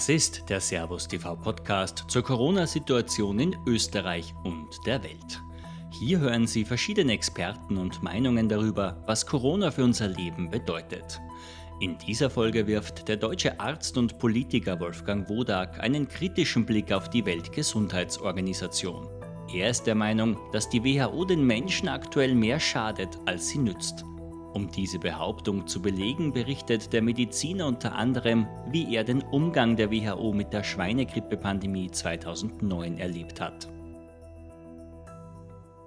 [0.00, 5.42] Das ist der Servus TV Podcast zur Corona-Situation in Österreich und der Welt.
[5.90, 11.20] Hier hören Sie verschiedene Experten und Meinungen darüber, was Corona für unser Leben bedeutet.
[11.80, 17.10] In dieser Folge wirft der deutsche Arzt und Politiker Wolfgang Wodak einen kritischen Blick auf
[17.10, 19.06] die Weltgesundheitsorganisation.
[19.52, 24.06] Er ist der Meinung, dass die WHO den Menschen aktuell mehr schadet, als sie nützt.
[24.52, 29.92] Um diese Behauptung zu belegen, berichtet der Mediziner unter anderem, wie er den Umgang der
[29.92, 33.68] WHO mit der Schweinegrippe-Pandemie 2009 erlebt hat.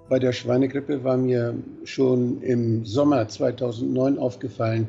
[0.08, 4.88] Bei der Schweinegrippe war mir schon im Sommer 2009 aufgefallen,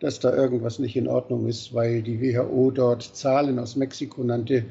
[0.00, 4.66] dass da irgendwas nicht in Ordnung ist, weil die WHO dort Zahlen aus Mexiko nannte,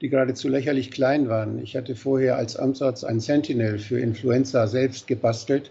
[0.00, 1.62] die geradezu lächerlich klein waren.
[1.62, 5.70] Ich hatte vorher als Amtsarzt ein Sentinel für Influenza selbst gebastelt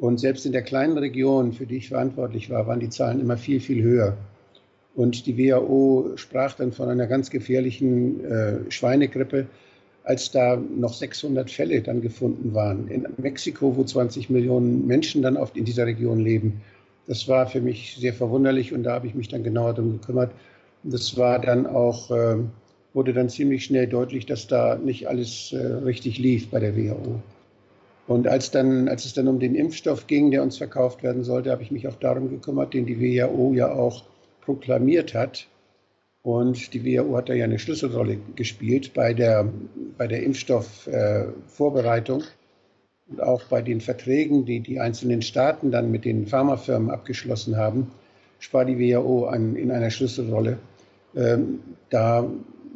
[0.00, 3.36] und selbst in der kleinen Region, für die ich verantwortlich war, waren die Zahlen immer
[3.36, 4.16] viel, viel höher.
[4.94, 9.46] Und die WHO sprach dann von einer ganz gefährlichen äh, Schweinegrippe,
[10.04, 12.88] als da noch 600 Fälle dann gefunden waren.
[12.88, 16.62] In Mexiko, wo 20 Millionen Menschen dann oft in dieser Region leben.
[17.06, 20.30] Das war für mich sehr verwunderlich und da habe ich mich dann genauer darum gekümmert.
[20.82, 22.36] Das war dann auch, äh,
[22.94, 27.20] wurde dann ziemlich schnell deutlich, dass da nicht alles äh, richtig lief bei der WHO.
[28.08, 31.50] Und als, dann, als es dann um den Impfstoff ging, der uns verkauft werden sollte,
[31.50, 34.04] habe ich mich auch darum gekümmert, den die WHO ja auch
[34.40, 35.46] proklamiert hat.
[36.22, 39.46] Und die WHO hat da ja eine Schlüsselrolle gespielt bei der,
[39.98, 46.06] bei der Impfstoffvorbereitung äh, und auch bei den Verträgen, die die einzelnen Staaten dann mit
[46.06, 47.90] den Pharmafirmen abgeschlossen haben,
[48.52, 50.58] war die WHO an, in einer Schlüsselrolle.
[51.14, 51.58] Ähm,
[51.90, 52.26] da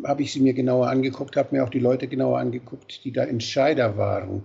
[0.04, 3.24] habe ich sie mir genauer angeguckt, habe mir auch die Leute genauer angeguckt, die da
[3.24, 4.42] Entscheider waren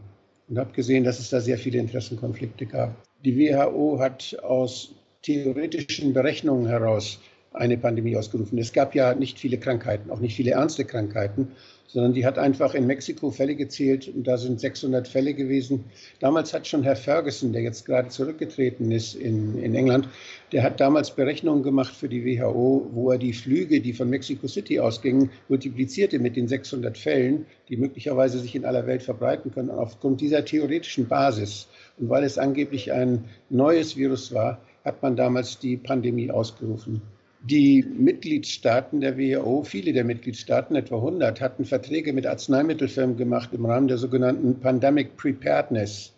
[0.47, 2.95] und habe gesehen, dass es da sehr viele Interessenkonflikte gab.
[3.23, 7.19] Die WHO hat aus theoretischen Berechnungen heraus
[7.53, 8.57] eine Pandemie ausgerufen.
[8.57, 11.49] Es gab ja nicht viele Krankheiten, auch nicht viele ernste Krankheiten,
[11.87, 15.85] sondern die hat einfach in Mexiko Fälle gezählt und da sind 600 Fälle gewesen.
[16.19, 20.09] Damals hat schon Herr Ferguson, der jetzt gerade zurückgetreten ist in, in England,
[20.51, 24.47] der hat damals Berechnungen gemacht für die WHO, wo er die Flüge, die von Mexico
[24.47, 29.69] City ausgingen, multiplizierte mit den 600 Fällen, die möglicherweise sich in aller Welt verbreiten können.
[29.69, 31.67] Und aufgrund dieser theoretischen Basis
[31.97, 37.01] und weil es angeblich ein neues Virus war, hat man damals die Pandemie ausgerufen.
[37.43, 43.65] Die Mitgliedstaaten der WHO, viele der Mitgliedstaaten, etwa 100, hatten Verträge mit Arzneimittelfirmen gemacht im
[43.65, 46.13] Rahmen der sogenannten Pandemic Preparedness.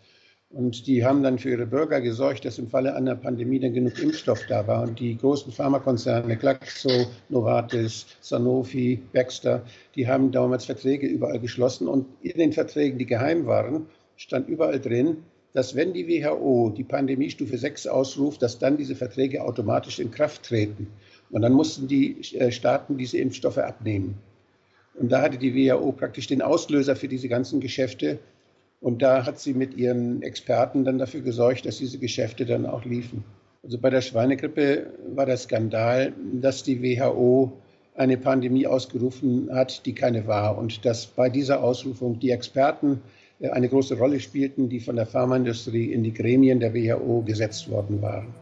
[0.49, 4.01] Und die haben dann für ihre Bürger gesorgt, dass im Falle einer Pandemie dann genug
[4.01, 4.81] Impfstoff da war.
[4.81, 6.89] Und die großen Pharmakonzerne, Glaxo,
[7.29, 9.63] Novartis, Sanofi, Baxter,
[9.95, 11.87] die haben damals Verträge überall geschlossen.
[11.87, 15.17] Und in den Verträgen, die geheim waren, stand überall drin,
[15.53, 20.43] dass wenn die WHO die Pandemiestufe 6 ausruft, dass dann diese Verträge automatisch in Kraft
[20.43, 20.87] treten.
[21.31, 24.17] Und dann mussten die äh, Staaten diese Impfstoffe abnehmen.
[24.95, 28.19] Und da hatte die WHO praktisch den Auslöser für diese ganzen Geschäfte.
[28.81, 32.85] Und da hat sie mit ihren Experten dann dafür gesorgt, dass diese Geschäfte dann auch
[32.85, 33.23] liefen.
[33.63, 37.51] Also bei der Schweinegrippe war der Skandal, dass die WHO
[37.95, 40.57] eine Pandemie ausgerufen hat, die keine war.
[40.57, 43.01] Und dass bei dieser Ausrufung die Experten
[43.39, 47.69] äh, eine große Rolle spielten, die von der Pharmaindustrie in die Gremien der WHO gesetzt
[47.69, 48.33] worden waren.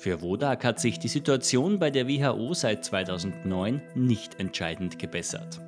[0.00, 5.60] Für Wodak hat sich die Situation bei der WHO seit 2009 nicht entscheidend gebessert.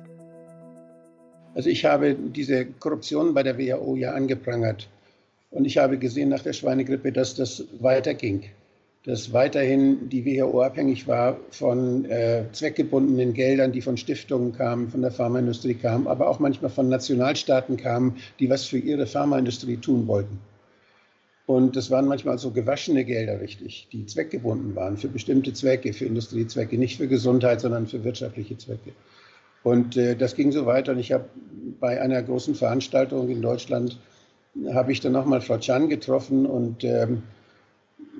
[1.53, 4.89] Also ich habe diese Korruption bei der WHO ja angeprangert
[5.51, 8.45] und ich habe gesehen nach der Schweinegrippe, dass das weiterging,
[9.05, 15.03] dass weiterhin die WHO abhängig war von äh, zweckgebundenen Geldern, die von Stiftungen kamen, von
[15.03, 20.07] der Pharmaindustrie kamen, aber auch manchmal von Nationalstaaten kamen, die was für ihre Pharmaindustrie tun
[20.07, 20.39] wollten.
[21.45, 26.05] Und das waren manchmal so gewaschene Gelder, richtig, die zweckgebunden waren für bestimmte Zwecke, für
[26.05, 28.93] Industriezwecke, nicht für Gesundheit, sondern für wirtschaftliche Zwecke.
[29.61, 30.93] Und äh, das ging so weiter.
[30.93, 31.25] Und ich habe
[31.79, 33.99] bei einer großen Veranstaltung in Deutschland,
[34.71, 37.23] habe ich dann nochmal Frau Chan getroffen und ähm,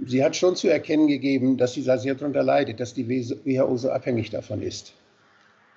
[0.05, 3.91] sie hat schon zu erkennen gegeben, dass sie sehr darunter leidet, dass die WHO so
[3.91, 4.93] abhängig davon ist.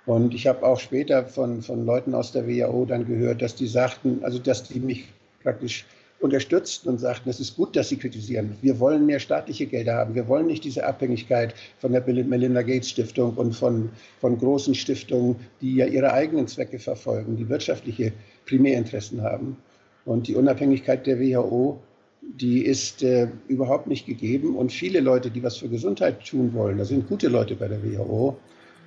[0.07, 3.67] Und ich habe auch später von, von Leuten aus der WHO dann gehört, dass die
[3.67, 5.09] sagten, also dass die mich
[5.43, 5.85] praktisch
[6.21, 8.57] unterstützten und sagten, es ist gut, dass Sie kritisieren.
[8.63, 10.15] Wir wollen mehr staatliche Gelder haben.
[10.15, 13.91] Wir wollen nicht diese Abhängigkeit von der Melinda Gates Stiftung und von,
[14.21, 18.13] von großen Stiftungen, die ja ihre eigenen Zwecke verfolgen, die wirtschaftliche
[18.47, 19.57] Primärinteressen haben.
[20.05, 21.81] Und die Unabhängigkeit der WHO,
[22.23, 24.57] die ist äh, überhaupt nicht gegeben.
[24.57, 27.83] Und viele Leute, die was für Gesundheit tun wollen, da sind gute Leute bei der
[27.83, 28.37] WHO,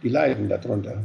[0.02, 1.04] die leiden darunter.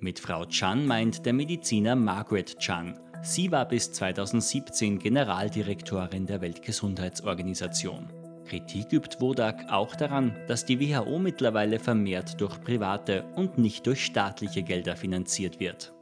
[0.00, 2.94] Mit Frau Chan meint der Mediziner Margaret Chan.
[3.22, 8.08] Sie war bis 2017 Generaldirektorin der Weltgesundheitsorganisation.
[8.46, 14.04] Kritik übt Wodak auch daran, dass die WHO mittlerweile vermehrt durch private und nicht durch
[14.04, 15.92] staatliche Gelder finanziert wird.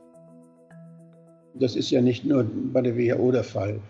[1.55, 3.81] Das ist ja nicht nur bei der WHO der Fall.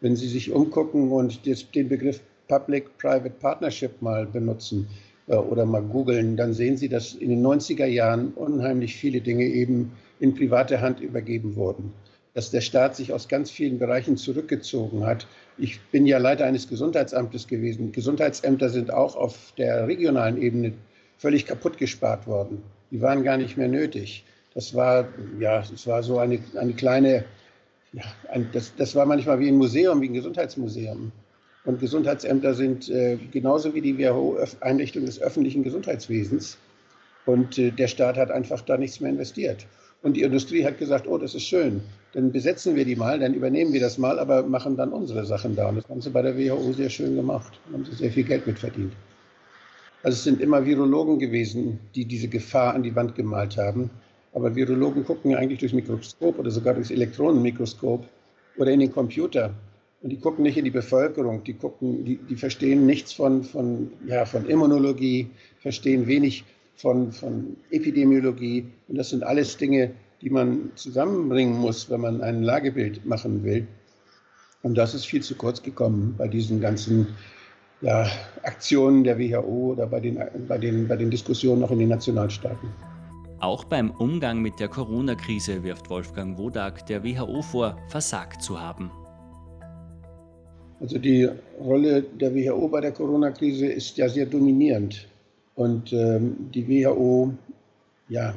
[0.00, 4.88] Wenn Sie sich umgucken und den Begriff Public-Private Partnership mal benutzen
[5.28, 9.44] äh, oder mal googeln, dann sehen Sie, dass in den 90er Jahren unheimlich viele Dinge
[9.44, 11.92] eben in private Hand übergeben wurden.
[12.34, 15.26] Dass der Staat sich aus ganz vielen Bereichen zurückgezogen hat.
[15.58, 17.92] Ich bin ja Leiter eines Gesundheitsamtes gewesen.
[17.92, 20.72] Gesundheitsämter sind auch auf der regionalen Ebene
[21.18, 22.62] völlig kaputt gespart worden.
[22.90, 24.24] Die waren gar nicht mehr nötig.
[24.54, 25.08] Das war,
[25.38, 27.24] ja, es war so eine, eine kleine,
[27.92, 31.12] ja, ein, das, das war manchmal wie ein Museum, wie ein Gesundheitsmuseum.
[31.64, 36.58] Und Gesundheitsämter sind äh, genauso wie die WHO Einrichtung des öffentlichen Gesundheitswesens.
[37.24, 39.66] Und äh, der Staat hat einfach da nichts mehr investiert.
[40.02, 43.34] Und die Industrie hat gesagt, oh, das ist schön, dann besetzen wir die mal, dann
[43.34, 45.68] übernehmen wir das mal, aber machen dann unsere Sachen da.
[45.68, 47.58] Und das haben sie bei der WHO sehr schön gemacht.
[47.66, 48.92] Da haben sie sehr viel Geld mitverdient.
[50.02, 53.90] Also es sind immer Virologen gewesen, die diese Gefahr an die Wand gemalt haben.
[54.34, 58.04] Aber Virologen gucken eigentlich durchs Mikroskop oder sogar durchs Elektronenmikroskop
[58.58, 59.54] oder in den Computer.
[60.02, 63.92] Und die gucken nicht in die Bevölkerung, die, gucken, die, die verstehen nichts von, von,
[64.06, 65.30] ja, von Immunologie,
[65.60, 66.44] verstehen wenig
[66.76, 68.66] von, von Epidemiologie.
[68.88, 69.92] Und das sind alles Dinge,
[70.22, 73.66] die man zusammenbringen muss, wenn man ein Lagebild machen will.
[74.62, 77.08] Und das ist viel zu kurz gekommen bei diesen ganzen
[77.80, 78.06] ja,
[78.44, 82.68] Aktionen der WHO oder bei den, bei, den, bei den Diskussionen noch in den Nationalstaaten.
[83.40, 88.92] Auch beim Umgang mit der Corona-Krise wirft Wolfgang Wodak der WHO vor, versagt zu haben.
[90.78, 91.28] Also die
[91.58, 95.08] Rolle der WHO bei der Corona-Krise ist ja sehr dominierend.
[95.56, 97.32] Und ähm, die WHO
[98.08, 98.34] ja,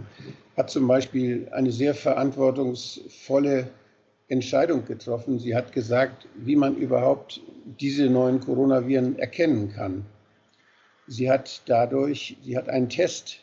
[0.58, 3.68] hat zum Beispiel eine sehr verantwortungsvolle
[4.28, 5.40] Entscheidung getroffen.
[5.40, 7.42] Sie hat gesagt, wie man überhaupt
[7.80, 10.06] diese neuen Coronaviren erkennen kann.
[11.08, 13.40] Sie hat dadurch, sie hat einen Test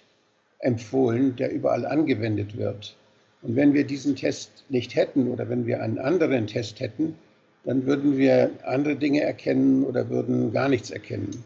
[0.58, 2.96] empfohlen, der überall angewendet wird.
[3.42, 7.16] Und wenn wir diesen Test nicht hätten oder wenn wir einen anderen Test hätten,
[7.64, 11.44] dann würden wir andere Dinge erkennen oder würden gar nichts erkennen.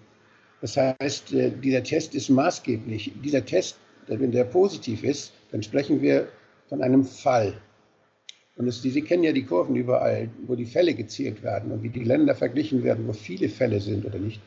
[0.61, 3.13] Das heißt, äh, dieser Test ist maßgeblich.
[3.23, 3.77] Dieser Test,
[4.07, 6.29] wenn der positiv ist, dann sprechen wir
[6.69, 7.55] von einem Fall.
[8.57, 11.91] Und es, Sie kennen ja die Kurven überall, wo die Fälle gezählt werden und wie
[11.91, 14.41] die Länder verglichen werden, wo viele Fälle sind oder nicht.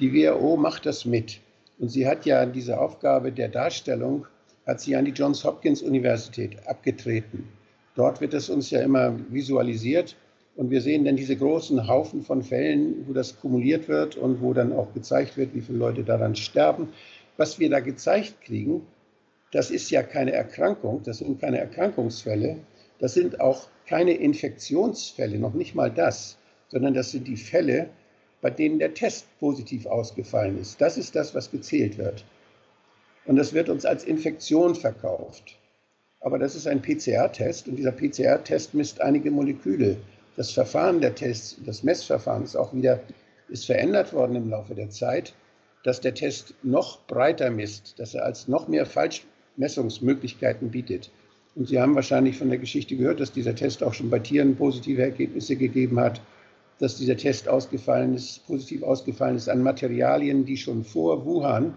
[0.00, 1.40] Die WHO macht das mit.
[1.78, 4.26] Und sie hat ja diese Aufgabe der Darstellung,
[4.66, 7.48] hat sie an die Johns Hopkins Universität abgetreten.
[7.94, 10.16] Dort wird es uns ja immer visualisiert
[10.56, 14.52] und wir sehen dann diese großen Haufen von Fällen, wo das kumuliert wird und wo
[14.54, 16.88] dann auch gezeigt wird, wie viele Leute daran sterben.
[17.36, 18.82] Was wir da gezeigt kriegen,
[19.52, 22.56] das ist ja keine Erkrankung, das sind keine Erkrankungsfälle,
[22.98, 26.38] das sind auch keine Infektionsfälle, noch nicht mal das,
[26.68, 27.90] sondern das sind die Fälle,
[28.40, 30.80] bei denen der Test positiv ausgefallen ist.
[30.80, 32.24] Das ist das, was gezählt wird.
[33.24, 35.58] Und das wird uns als Infektion verkauft.
[36.20, 39.96] Aber das ist ein PCR-Test und dieser PCR-Test misst einige Moleküle.
[40.36, 43.00] Das Verfahren der Tests, das Messverfahren ist auch wieder
[43.48, 45.34] ist verändert worden im Laufe der Zeit,
[45.84, 48.86] dass der Test noch breiter misst, dass er als noch mehr
[49.52, 51.10] Falschmessungsmöglichkeiten bietet.
[51.54, 54.56] Und Sie haben wahrscheinlich von der Geschichte gehört, dass dieser Test auch schon bei Tieren
[54.56, 56.20] positive Ergebnisse gegeben hat,
[56.78, 61.74] dass dieser Test ausgefallen ist, positiv ausgefallen ist an Materialien, die schon vor Wuhan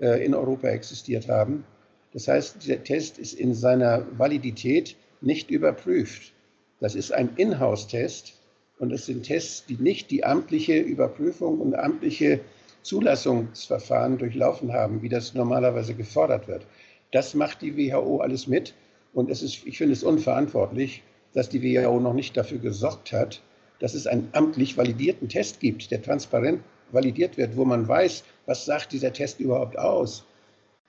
[0.00, 1.64] äh, in Europa existiert haben.
[2.12, 6.32] Das heißt, dieser Test ist in seiner Validität nicht überprüft.
[6.80, 8.34] Das ist ein Inhouse-Test
[8.78, 12.40] und es sind Tests, die nicht die amtliche Überprüfung und amtliche
[12.82, 16.64] Zulassungsverfahren durchlaufen haben, wie das normalerweise gefordert wird.
[17.12, 18.74] Das macht die WHO alles mit
[19.14, 23.42] und es ist, ich finde es unverantwortlich, dass die WHO noch nicht dafür gesorgt hat,
[23.80, 28.64] dass es einen amtlich validierten Test gibt, der transparent validiert wird, wo man weiß, was
[28.64, 30.24] sagt dieser Test überhaupt aus.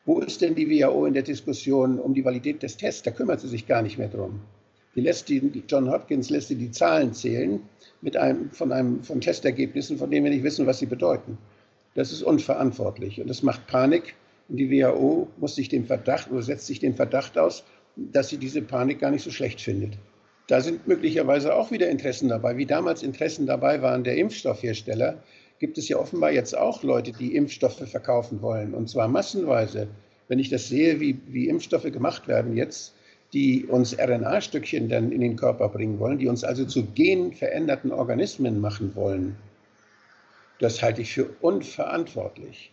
[0.05, 3.03] Wo ist denn die WHO in der Diskussion um die Validität des Tests?
[3.03, 4.41] Da kümmert sie sich gar nicht mehr drum.
[4.95, 7.61] Die lässt die, John Hopkins lässt die Zahlen zählen
[8.01, 11.37] mit einem, von, einem, von Testergebnissen, von denen wir nicht wissen, was sie bedeuten.
[11.95, 14.15] Das ist unverantwortlich und das macht Panik.
[14.49, 17.63] Und die WHO muss sich den Verdacht oder setzt sich den Verdacht aus,
[17.95, 19.97] dass sie diese Panik gar nicht so schlecht findet.
[20.47, 22.57] Da sind möglicherweise auch wieder Interessen dabei.
[22.57, 25.21] Wie damals Interessen dabei waren der Impfstoffhersteller,
[25.59, 28.73] gibt es ja offenbar jetzt auch Leute, die Impfstoffe verkaufen wollen.
[28.73, 29.87] Und zwar massenweise.
[30.27, 32.95] Wenn ich das sehe, wie, wie Impfstoffe gemacht werden jetzt,
[33.33, 38.59] die uns RNA-Stückchen dann in den Körper bringen wollen, die uns also zu genveränderten Organismen
[38.59, 39.35] machen wollen.
[40.59, 42.71] Das halte ich für unverantwortlich.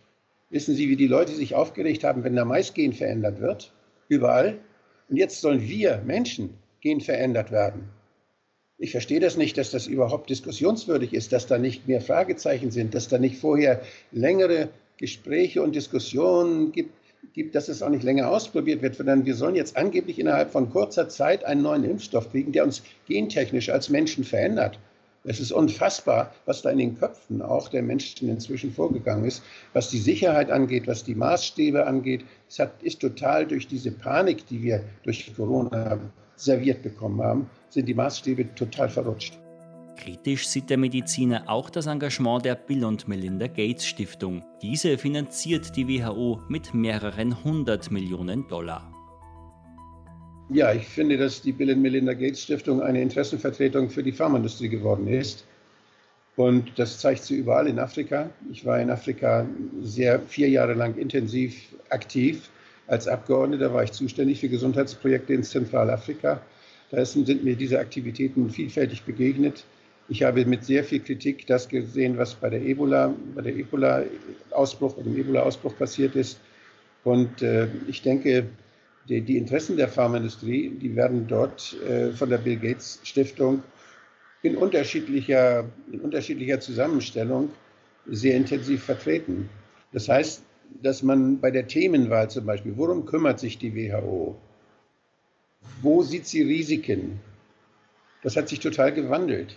[0.49, 3.73] Wissen Sie, wie die Leute sich aufgeregt haben, wenn der Maisgen verändert wird?
[4.07, 4.59] Überall.
[5.09, 7.89] Und jetzt sollen wir Menschen genverändert werden.
[8.77, 12.93] Ich verstehe das nicht, dass das überhaupt diskussionswürdig ist, dass da nicht mehr Fragezeichen sind,
[12.93, 16.91] dass da nicht vorher längere Gespräche und Diskussionen gibt,
[17.33, 20.69] gibt, dass es auch nicht länger ausprobiert wird, sondern wir sollen jetzt angeblich innerhalb von
[20.69, 24.79] kurzer Zeit einen neuen Impfstoff kriegen, der uns gentechnisch als Menschen verändert.
[25.23, 29.43] Es ist unfassbar, was da in den Köpfen auch der Menschen inzwischen vorgegangen ist,
[29.73, 32.23] was die Sicherheit angeht, was die Maßstäbe angeht.
[32.47, 35.99] Es hat, ist total durch diese Panik, die wir durch Corona
[36.35, 39.37] serviert bekommen haben, sind die Maßstäbe total verrutscht.
[39.97, 44.43] Kritisch sieht der Mediziner auch das Engagement der Bill und Melinda Gates Stiftung.
[44.61, 48.96] Diese finanziert die WHO mit mehreren hundert Millionen Dollar.
[50.49, 54.69] Ja, ich finde, dass die Bill und Melinda Gates Stiftung eine Interessenvertretung für die Pharmaindustrie
[54.69, 55.45] geworden ist.
[56.37, 58.29] Und das zeigt sie überall in Afrika.
[58.49, 59.45] Ich war in Afrika
[59.81, 62.49] sehr vier Jahre lang intensiv aktiv.
[62.87, 66.39] Als Abgeordneter war ich zuständig für Gesundheitsprojekte in Zentralafrika.
[66.91, 69.65] Da sind mir diese Aktivitäten vielfältig begegnet.
[70.07, 74.93] Ich habe mit sehr viel Kritik das gesehen, was bei der Ebola, bei der Ebola-Ausbruch,
[74.93, 76.39] bei dem Ebola-Ausbruch passiert ist.
[77.03, 78.47] Und äh, ich denke,
[79.07, 83.63] die, die, Interessen der Pharmaindustrie, die werden dort äh, von der Bill Gates Stiftung
[84.43, 87.49] in unterschiedlicher, in unterschiedlicher Zusammenstellung
[88.05, 89.49] sehr intensiv vertreten.
[89.91, 90.43] Das heißt,
[90.81, 94.35] dass man bei der Themenwahl zum Beispiel, worum kümmert sich die WHO?
[95.81, 97.19] Wo sieht sie Risiken?
[98.23, 99.55] Das hat sich total gewandelt.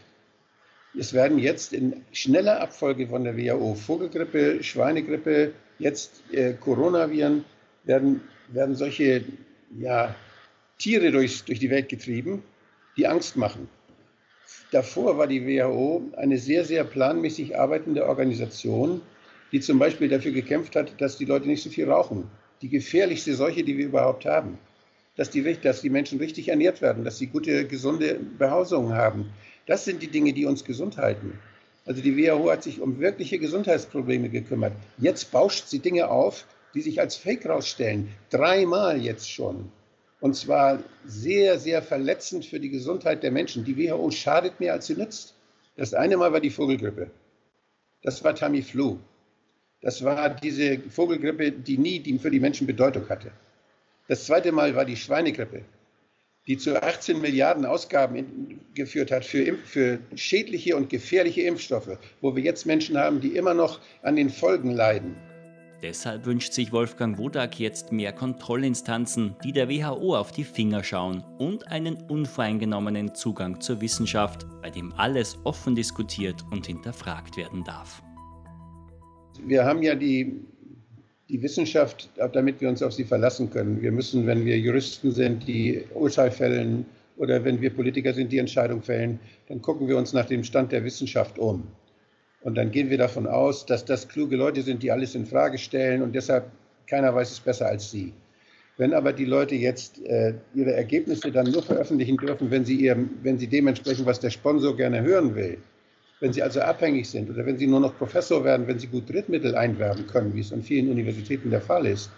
[0.98, 7.44] Es werden jetzt in schneller Abfolge von der WHO Vogelgrippe, Schweinegrippe, jetzt äh, Coronaviren,
[7.84, 9.24] werden, werden solche
[9.78, 10.14] ja,
[10.78, 12.42] Tiere durch, durch die Welt getrieben,
[12.96, 13.68] die Angst machen.
[14.72, 19.00] Davor war die WHO eine sehr, sehr planmäßig arbeitende Organisation,
[19.52, 22.30] die zum Beispiel dafür gekämpft hat, dass die Leute nicht so viel rauchen.
[22.62, 24.58] Die gefährlichste Seuche, die wir überhaupt haben.
[25.16, 29.32] Dass die, dass die Menschen richtig ernährt werden, dass sie gute, gesunde Behausungen haben,
[29.66, 31.38] das sind die Dinge, die uns gesund halten.
[31.84, 34.72] Also die WHO hat sich um wirkliche Gesundheitsprobleme gekümmert.
[34.98, 38.08] Jetzt bauscht sie Dinge auf, die sich als Fake rausstellen.
[38.30, 39.70] Dreimal jetzt schon.
[40.20, 43.64] Und zwar sehr, sehr verletzend für die Gesundheit der Menschen.
[43.64, 45.34] Die WHO schadet mehr, als sie nützt.
[45.76, 47.10] Das eine Mal war die Vogelgrippe.
[48.02, 48.98] Das war Tamiflu.
[49.80, 53.32] Das war diese Vogelgrippe, die nie die für die Menschen Bedeutung hatte.
[54.08, 55.64] Das zweite Mal war die Schweinegrippe
[56.46, 62.42] die zu 18 Milliarden Ausgaben geführt hat für, für schädliche und gefährliche Impfstoffe, wo wir
[62.42, 65.16] jetzt Menschen haben, die immer noch an den Folgen leiden.
[65.82, 71.24] Deshalb wünscht sich Wolfgang Wodak jetzt mehr Kontrollinstanzen, die der WHO auf die Finger schauen
[71.38, 78.02] und einen unvoreingenommenen Zugang zur Wissenschaft, bei dem alles offen diskutiert und hinterfragt werden darf.
[79.46, 80.44] Wir haben ja die
[81.30, 83.80] die Wissenschaft, damit wir uns auf sie verlassen können.
[83.80, 86.84] Wir müssen, wenn wir Juristen sind, die Urteil fällen
[87.16, 90.72] oder wenn wir Politiker sind, die Entscheidung fällen, dann gucken wir uns nach dem Stand
[90.72, 91.62] der Wissenschaft um.
[92.42, 95.58] Und dann gehen wir davon aus, dass das kluge Leute sind, die alles in Frage
[95.58, 96.50] stellen und deshalb
[96.86, 98.12] keiner weiß es besser als sie.
[98.78, 103.10] Wenn aber die Leute jetzt äh, ihre Ergebnisse dann nur veröffentlichen dürfen, wenn sie, ihrem,
[103.22, 105.58] wenn sie dementsprechend, was der Sponsor gerne hören will,
[106.20, 109.08] wenn sie also abhängig sind oder wenn sie nur noch Professor werden, wenn sie gut
[109.10, 112.10] Drittmittel einwerben können, wie es an vielen Universitäten der Fall ist,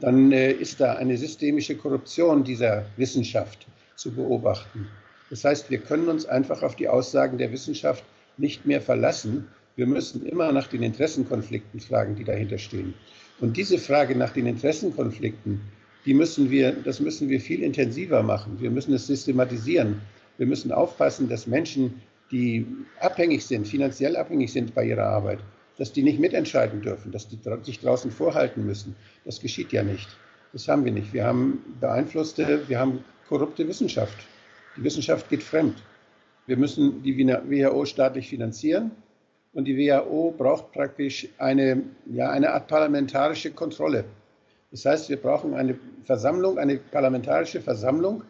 [0.00, 3.66] dann äh, ist da eine systemische Korruption dieser Wissenschaft
[3.96, 4.88] zu beobachten.
[5.28, 8.04] Das heißt, wir können uns einfach auf die Aussagen der Wissenschaft
[8.40, 9.46] nicht mehr verlassen.
[9.76, 12.94] Wir müssen immer nach den Interessenkonflikten fragen, die dahinter stehen.
[13.40, 15.60] Und diese Frage nach den Interessenkonflikten,
[16.06, 18.60] die müssen wir, das müssen wir viel intensiver machen.
[18.60, 20.00] Wir müssen es systematisieren.
[20.38, 22.66] Wir müssen aufpassen, dass Menschen die
[23.00, 25.40] abhängig sind, finanziell abhängig sind bei ihrer Arbeit,
[25.78, 28.94] dass die nicht mitentscheiden dürfen, dass die sich draußen vorhalten müssen.
[29.24, 30.08] Das geschieht ja nicht.
[30.52, 31.12] Das haben wir nicht.
[31.12, 34.16] Wir haben beeinflusste, wir haben korrupte Wissenschaft.
[34.76, 35.82] Die Wissenschaft geht fremd.
[36.50, 38.90] Wir müssen die WHO staatlich finanzieren
[39.52, 44.04] und die WHO braucht praktisch eine, ja, eine Art parlamentarische Kontrolle.
[44.72, 48.24] Das heißt, wir brauchen eine Versammlung, eine parlamentarische Versammlung,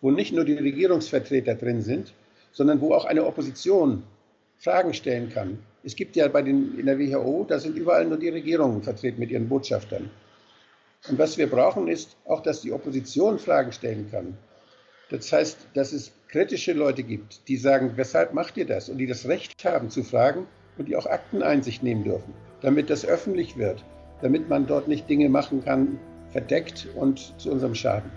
[0.00, 2.14] wo nicht nur die Regierungsvertreter drin sind,
[2.52, 4.04] sondern wo auch eine Opposition
[4.58, 5.58] Fragen stellen kann.
[5.82, 9.18] Es gibt ja bei den, in der WHO, da sind überall nur die Regierungen vertreten
[9.18, 10.10] mit ihren Botschaftern.
[11.08, 14.38] Und was wir brauchen, ist auch, dass die Opposition Fragen stellen kann.
[15.10, 18.88] Das heißt, dass es kritische Leute gibt, die sagen, weshalb macht ihr das?
[18.88, 23.06] Und die das Recht haben zu fragen und die auch Akteneinsicht nehmen dürfen, damit das
[23.06, 23.84] öffentlich wird,
[24.20, 26.00] damit man dort nicht Dinge machen kann,
[26.32, 28.10] verdeckt und zu unserem Schaden.